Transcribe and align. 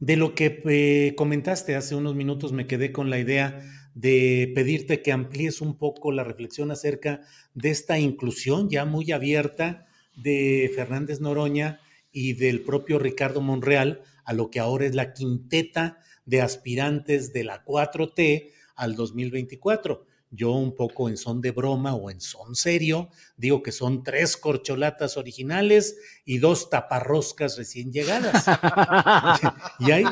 de 0.00 0.16
lo 0.16 0.34
que 0.34 0.62
eh, 0.66 1.14
comentaste 1.16 1.76
hace 1.76 1.94
unos 1.94 2.14
minutos 2.14 2.52
me 2.52 2.66
quedé 2.66 2.92
con 2.92 3.10
la 3.10 3.18
idea 3.18 3.60
de 3.94 4.50
pedirte 4.54 5.02
que 5.02 5.12
amplíes 5.12 5.60
un 5.60 5.78
poco 5.78 6.12
la 6.12 6.24
reflexión 6.24 6.70
acerca 6.70 7.20
de 7.54 7.70
esta 7.70 7.98
inclusión 7.98 8.68
ya 8.68 8.84
muy 8.84 9.12
abierta 9.12 9.86
de 10.16 10.70
Fernández 10.74 11.20
Noroña 11.20 11.80
y 12.12 12.34
del 12.34 12.60
propio 12.60 12.98
Ricardo 12.98 13.40
Monreal 13.40 14.02
a 14.24 14.32
lo 14.32 14.50
que 14.50 14.60
ahora 14.60 14.86
es 14.86 14.94
la 14.94 15.12
quinteta 15.12 15.98
de 16.26 16.40
aspirantes 16.40 17.32
de 17.32 17.44
la 17.44 17.64
4T 17.64 18.50
al 18.76 18.96
2024. 18.96 20.06
Yo 20.34 20.52
un 20.52 20.74
poco 20.74 21.08
en 21.08 21.16
son 21.16 21.40
de 21.40 21.50
broma 21.50 21.94
o 21.94 22.10
en 22.10 22.20
son 22.20 22.54
serio, 22.54 23.08
digo 23.36 23.62
que 23.62 23.72
son 23.72 24.02
tres 24.02 24.36
corcholatas 24.36 25.16
originales 25.16 25.96
y 26.24 26.38
dos 26.38 26.70
taparroscas 26.70 27.56
recién 27.56 27.92
llegadas. 27.92 28.46
y, 29.78 29.90
hay, 29.90 30.04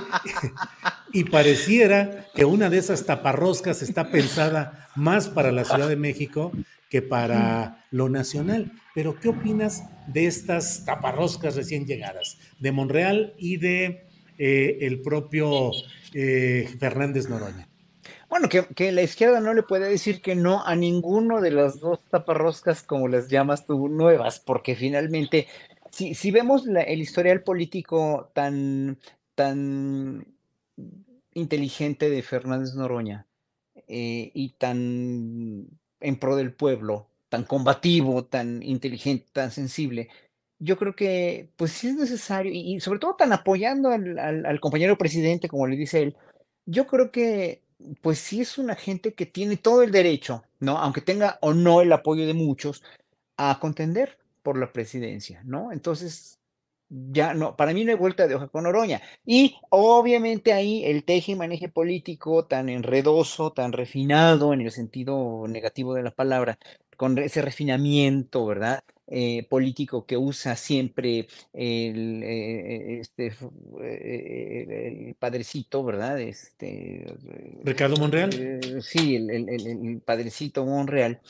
y 1.12 1.24
pareciera 1.24 2.28
que 2.34 2.44
una 2.44 2.70
de 2.70 2.78
esas 2.78 3.04
taparroscas 3.04 3.82
está 3.82 4.10
pensada 4.10 4.88
más 4.94 5.28
para 5.28 5.52
la 5.52 5.64
Ciudad 5.64 5.88
de 5.88 5.96
México 5.96 6.52
que 6.88 7.00
para 7.00 7.86
lo 7.90 8.10
nacional. 8.10 8.70
Pero, 8.94 9.18
¿qué 9.18 9.30
opinas 9.30 9.82
de 10.08 10.26
estas 10.26 10.84
taparroscas 10.84 11.56
recién 11.56 11.86
llegadas? 11.86 12.36
De 12.58 12.70
Monreal 12.70 13.34
y 13.38 13.56
de 13.56 14.06
eh, 14.38 14.78
el 14.82 15.00
propio 15.00 15.70
eh, 16.12 16.68
Fernández 16.78 17.30
Noroña. 17.30 17.71
Bueno, 18.28 18.48
que, 18.48 18.92
la 18.92 19.02
izquierda 19.02 19.40
no 19.40 19.54
le 19.54 19.62
puede 19.62 19.88
decir 19.88 20.22
que 20.22 20.34
no 20.34 20.64
a 20.64 20.74
ninguno 20.74 21.40
de 21.40 21.50
las 21.50 21.80
dos 21.80 22.00
taparroscas, 22.10 22.82
como 22.82 23.08
las 23.08 23.28
llamas 23.28 23.66
tú, 23.66 23.88
nuevas, 23.88 24.40
porque 24.40 24.74
finalmente, 24.74 25.46
si, 25.90 26.14
si 26.14 26.30
vemos 26.30 26.66
el 26.66 27.00
historial 27.00 27.42
político 27.42 28.30
tan, 28.34 28.98
tan 29.34 30.26
inteligente 31.34 32.10
de 32.10 32.22
Fernández 32.22 32.74
Noroña 32.74 33.26
eh, 33.88 34.30
y 34.34 34.50
tan 34.50 35.68
en 36.00 36.18
pro 36.18 36.36
del 36.36 36.52
pueblo, 36.52 37.08
tan 37.28 37.44
combativo, 37.44 38.24
tan 38.24 38.62
inteligente, 38.62 39.26
tan 39.32 39.50
sensible, 39.50 40.08
yo 40.58 40.76
creo 40.78 40.94
que 40.94 41.50
pues 41.56 41.72
sí 41.72 41.88
es 41.88 41.96
necesario, 41.96 42.52
y, 42.54 42.80
sobre 42.80 42.98
todo 42.98 43.14
tan 43.16 43.32
apoyando 43.32 43.90
al, 43.90 44.18
al, 44.18 44.60
compañero 44.60 44.98
presidente, 44.98 45.48
como 45.48 45.66
le 45.66 45.76
dice 45.76 46.02
él, 46.02 46.16
yo 46.66 46.86
creo 46.86 47.10
que 47.10 47.61
pues 48.00 48.18
sí 48.18 48.40
es 48.40 48.58
una 48.58 48.74
gente 48.74 49.14
que 49.14 49.26
tiene 49.26 49.56
todo 49.56 49.82
el 49.82 49.92
derecho, 49.92 50.44
¿no? 50.60 50.78
Aunque 50.78 51.00
tenga 51.00 51.38
o 51.42 51.54
no 51.54 51.80
el 51.80 51.92
apoyo 51.92 52.26
de 52.26 52.34
muchos, 52.34 52.82
a 53.36 53.58
contender 53.60 54.18
por 54.42 54.58
la 54.58 54.72
presidencia, 54.72 55.42
¿no? 55.44 55.72
Entonces, 55.72 56.38
ya 56.88 57.34
no, 57.34 57.56
para 57.56 57.72
mí 57.72 57.84
no 57.84 57.92
hay 57.92 57.96
vuelta 57.98 58.26
de 58.28 58.34
hoja 58.34 58.48
con 58.48 58.66
Oroña. 58.66 59.00
Y 59.24 59.56
obviamente 59.70 60.52
ahí 60.52 60.84
el 60.84 61.04
teje 61.04 61.32
y 61.32 61.36
maneje 61.36 61.68
político 61.68 62.44
tan 62.46 62.68
enredoso, 62.68 63.52
tan 63.52 63.72
refinado 63.72 64.52
en 64.52 64.60
el 64.62 64.70
sentido 64.70 65.46
negativo 65.48 65.94
de 65.94 66.02
la 66.02 66.10
palabra, 66.10 66.58
con 66.96 67.18
ese 67.18 67.42
refinamiento, 67.42 68.44
¿verdad? 68.46 68.84
Eh, 69.08 69.46
político 69.48 70.06
que 70.06 70.16
usa 70.16 70.54
siempre 70.54 71.26
el, 71.52 72.22
eh, 72.22 73.00
este, 73.00 73.34
eh, 73.82 75.06
el 75.08 75.14
padrecito, 75.16 75.84
¿verdad? 75.84 76.20
Este, 76.20 77.04
Ricardo 77.64 77.96
Monreal. 77.96 78.32
sí, 78.80 79.16
el, 79.16 79.48
el, 79.48 80.00
padrecito 80.02 80.64
Monreal, 80.64 81.20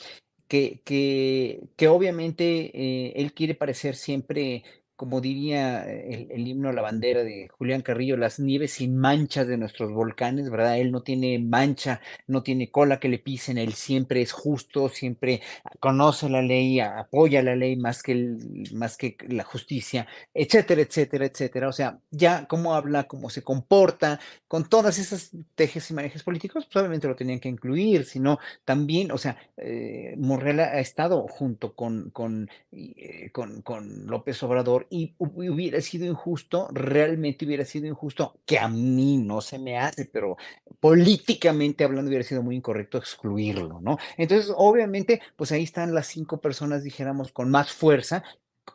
que, 0.47 0.81
que, 0.85 1.61
que 1.75 1.87
obviamente 1.87 3.19
él 3.19 3.33
quiere 3.33 3.55
parecer 3.55 3.95
siempre 3.95 4.63
como 5.03 5.19
diría 5.19 5.83
el, 5.83 6.31
el, 6.31 6.47
himno 6.47 6.71
la 6.71 6.81
bandera 6.81 7.25
de 7.25 7.49
Julián 7.49 7.81
Carrillo, 7.81 8.15
las 8.15 8.39
nieves 8.39 8.71
sin 8.71 8.95
manchas 8.95 9.49
de 9.49 9.57
nuestros 9.57 9.91
volcanes, 9.91 10.49
¿verdad? 10.49 10.79
Él 10.79 10.93
no 10.93 11.03
tiene 11.03 11.39
mancha, 11.39 11.99
no 12.25 12.41
tiene 12.41 12.71
cola 12.71 13.01
que 13.01 13.09
le 13.09 13.19
pisen, 13.19 13.57
él 13.57 13.73
siempre 13.73 14.21
es 14.21 14.31
justo, 14.31 14.87
siempre 14.87 15.41
conoce 15.81 16.29
la 16.29 16.41
ley, 16.41 16.79
apoya 16.79 17.43
la 17.43 17.53
ley 17.57 17.75
más 17.75 18.01
que, 18.01 18.13
el, 18.13 18.69
más 18.75 18.95
que 18.95 19.17
la 19.27 19.43
justicia, 19.43 20.07
etcétera, 20.33 20.83
etcétera, 20.83 21.25
etcétera. 21.25 21.67
O 21.67 21.73
sea, 21.73 21.99
ya 22.09 22.45
cómo 22.47 22.73
habla, 22.73 23.03
cómo 23.03 23.29
se 23.29 23.41
comporta, 23.41 24.21
con 24.47 24.69
todas 24.69 24.99
esas 24.99 25.31
tejes 25.55 25.91
y 25.91 25.93
manejes 25.95 26.23
políticos, 26.23 26.65
pues 26.65 26.77
obviamente 26.77 27.09
lo 27.09 27.15
tenían 27.17 27.41
que 27.41 27.49
incluir, 27.49 28.05
sino 28.05 28.39
también, 28.63 29.11
o 29.11 29.17
sea, 29.17 29.35
eh, 29.57 30.15
ha 30.59 30.79
estado 30.79 31.27
junto 31.27 31.73
con, 31.75 32.09
con, 32.11 32.49
eh, 32.71 33.31
con, 33.33 33.61
con 33.63 34.07
López 34.07 34.41
Obrador 34.43 34.87
y 34.93 35.15
hubiera 35.17 35.81
sido 35.81 36.05
injusto, 36.05 36.67
realmente 36.71 37.45
hubiera 37.45 37.65
sido 37.65 37.87
injusto, 37.87 38.39
que 38.45 38.59
a 38.59 38.67
mí 38.67 39.17
no 39.17 39.41
se 39.41 39.57
me 39.57 39.79
hace, 39.79 40.05
pero 40.05 40.37
políticamente 40.79 41.83
hablando 41.83 42.09
hubiera 42.09 42.23
sido 42.23 42.43
muy 42.43 42.55
incorrecto 42.57 42.99
excluirlo, 42.99 43.81
¿no? 43.81 43.97
Entonces, 44.17 44.53
obviamente, 44.55 45.19
pues 45.35 45.51
ahí 45.51 45.63
están 45.63 45.95
las 45.95 46.05
cinco 46.05 46.39
personas, 46.39 46.83
dijéramos, 46.83 47.31
con 47.31 47.49
más 47.49 47.71
fuerza 47.71 48.23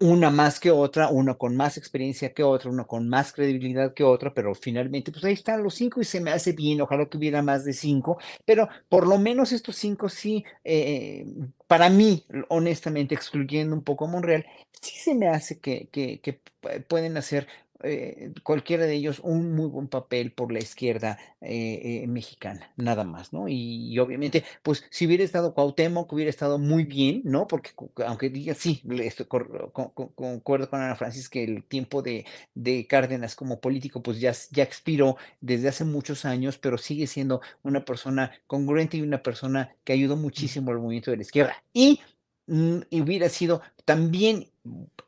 una 0.01 0.31
más 0.31 0.61
que 0.61 0.71
otra, 0.71 1.09
una 1.09 1.35
con 1.35 1.57
más 1.57 1.77
experiencia 1.77 2.33
que 2.33 2.43
otra, 2.43 2.71
una 2.71 2.85
con 2.85 3.09
más 3.09 3.33
credibilidad 3.33 3.95
que 3.95 4.05
otra, 4.05 4.33
pero 4.35 4.55
finalmente, 4.55 5.13
pues 5.13 5.25
ahí 5.25 5.33
están 5.35 5.63
los 5.63 5.75
cinco 5.75 6.01
y 6.01 6.05
se 6.05 6.21
me 6.21 6.31
hace 6.31 6.53
bien, 6.53 6.81
ojalá 6.81 7.07
que 7.07 7.17
hubiera 7.19 7.43
más 7.43 7.65
de 7.65 7.73
cinco, 7.73 8.19
pero 8.45 8.69
por 8.89 9.07
lo 9.07 9.19
menos 9.19 9.53
estos 9.53 9.77
cinco 9.77 10.09
sí, 10.09 10.45
eh, 10.65 11.27
para 11.67 11.91
mí, 11.91 12.25
honestamente, 12.49 13.15
excluyendo 13.15 13.75
un 13.75 13.83
poco 13.83 14.05
a 14.07 14.09
Monreal, 14.09 14.47
sí 14.81 14.97
se 14.99 15.15
me 15.15 15.29
hace 15.29 15.59
que, 15.61 15.89
que, 15.91 16.21
que 16.21 16.41
pueden 16.89 17.17
hacer 17.17 17.47
eh, 17.83 18.33
cualquiera 18.43 18.87
de 18.87 18.95
ellos 18.95 19.21
un 19.21 19.55
muy 19.55 19.69
buen 19.69 19.89
papel 19.89 20.33
por 20.33 20.53
la 20.53 20.59
izquierda 20.59 21.19
eh, 21.41 22.03
eh, 22.03 22.07
mexicana, 22.09 22.73
nada 22.77 23.05
más, 23.05 23.33
¿no? 23.33 23.47
Y, 23.49 23.97
obviamente, 23.99 24.45
pues 24.63 24.85
si 24.91 25.07
hubiera 25.07 25.23
estado 25.23 25.55
Cuauhtémoc, 25.55 26.13
hubiera 26.13 26.31
estado 26.31 26.59
muy 26.59 26.85
bien, 26.85 27.23
¿no? 27.25 27.47
Porque 27.47 27.71
aunque 28.05 28.31
diga, 28.31 28.55
sí, 28.55 28.83
estoy 29.01 29.27
concuerdo 29.27 30.71
con 30.71 30.81
Ana 30.81 30.97
Francis 30.97 31.29
que 31.29 31.45
el 31.45 31.65
tiempo 31.65 32.03
de, 32.03 32.27
de, 32.55 32.87
Cárdenas 32.89 33.37
como 33.37 33.61
político, 33.61 34.03
pues 34.03 34.19
ya, 34.21 34.33
ya 34.51 34.65
expiró 34.65 35.17
desde 35.41 35.69
hace 35.69 35.85
muchos 35.85 36.25
años, 36.25 36.59
pero 36.59 36.79
sigue 36.79 37.07
siendo 37.07 37.41
una 37.63 37.85
persona 37.85 38.33
congruente 38.47 38.97
y 38.97 39.03
una 39.03 39.23
persona 39.23 39.75
que 39.85 39.93
ayudó 39.93 40.17
muchísimo 40.17 40.73
al 40.73 40.79
movimiento 40.79 41.11
de 41.11 41.19
la 41.19 41.23
izquierda. 41.23 41.63
Y 41.73 42.01
mm, 42.49 42.81
hubiera 42.91 43.29
sido 43.29 43.63
también 43.85 44.49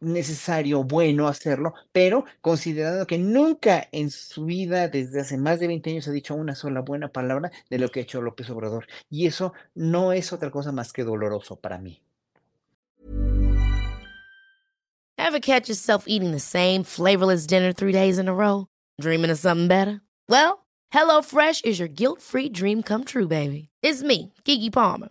necesario, 0.01 0.85
bueno 0.85 1.29
hacerlo, 1.29 1.75
pero 1.93 2.25
considerando 2.41 3.07
que 3.07 3.19
nunca 3.19 3.89
en 3.93 4.11
su 4.11 4.47
vida, 4.47 4.89
desde 4.89 5.21
hace 5.21 5.37
más 5.37 5.61
de 5.61 5.67
20 5.67 5.91
años, 5.91 6.09
ha 6.09 6.13
dicho 6.13 6.35
una 6.35 6.55
sola 6.55 6.81
buena 6.81 7.09
palabra 7.09 7.51
de 7.69 7.79
lo 7.79 7.89
que 7.91 8.01
ha 8.01 8.03
hecho 8.03 8.23
López 8.23 8.49
Obrador. 8.51 8.87
Y 9.11 9.27
eso 9.27 9.53
no 9.75 10.13
es 10.13 10.33
otra 10.33 10.51
cosa 10.51 10.73
más 10.73 10.93
que 10.93 11.05
doloroso 11.05 11.57
para 11.57 11.79
mí. 11.79 12.01
Ever 15.19 15.41
catch 15.41 15.69
yourself 15.69 16.05
eating 16.09 16.33
the 16.33 16.41
same 16.41 16.83
flavorless 16.83 17.47
dinner 17.47 17.73
three 17.73 17.93
days 17.93 18.19
in 18.19 18.27
a 18.27 18.35
row? 18.35 18.67
Dreaming 19.01 19.31
of 19.31 19.39
something 19.39 19.69
better? 19.69 20.01
Well, 20.29 20.67
HelloFresh 20.93 21.65
is 21.65 21.79
your 21.79 21.89
guilt-free 21.89 22.49
dream 22.49 22.83
come 22.83 23.05
true, 23.05 23.29
baby. 23.29 23.69
It's 23.83 24.03
me, 24.03 24.33
Kiki 24.45 24.71
Palmer. 24.71 25.11